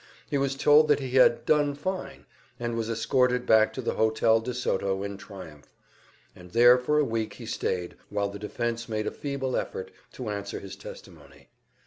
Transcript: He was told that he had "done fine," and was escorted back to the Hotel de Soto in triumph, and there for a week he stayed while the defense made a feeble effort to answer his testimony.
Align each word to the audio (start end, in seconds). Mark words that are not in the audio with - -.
He 0.27 0.37
was 0.39 0.55
told 0.55 0.87
that 0.87 0.99
he 0.99 1.11
had 1.17 1.45
"done 1.45 1.75
fine," 1.75 2.25
and 2.59 2.73
was 2.75 2.89
escorted 2.89 3.45
back 3.45 3.71
to 3.73 3.83
the 3.83 3.93
Hotel 3.93 4.39
de 4.39 4.51
Soto 4.51 5.03
in 5.03 5.15
triumph, 5.15 5.71
and 6.35 6.49
there 6.53 6.79
for 6.79 6.97
a 6.97 7.05
week 7.05 7.35
he 7.35 7.45
stayed 7.45 7.95
while 8.09 8.27
the 8.29 8.39
defense 8.39 8.89
made 8.89 9.05
a 9.05 9.11
feeble 9.11 9.55
effort 9.55 9.91
to 10.13 10.29
answer 10.31 10.59
his 10.59 10.75
testimony. 10.75 11.49